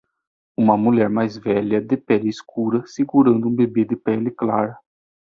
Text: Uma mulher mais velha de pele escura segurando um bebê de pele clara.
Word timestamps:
Uma 0.57 0.75
mulher 0.75 1.09
mais 1.11 1.37
velha 1.37 1.79
de 1.79 1.95
pele 1.95 2.27
escura 2.27 2.83
segurando 2.87 3.47
um 3.47 3.53
bebê 3.55 3.85
de 3.85 3.95
pele 3.95 4.31
clara. 4.31 4.75